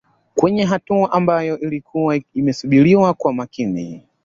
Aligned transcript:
Kwenye 0.35 0.63
hatua 0.63 1.11
ambayo 1.11 1.59
ilikuwa 1.59 2.21
imesubiriwa 2.33 3.13
kwa 3.13 3.33
makini 3.33 4.03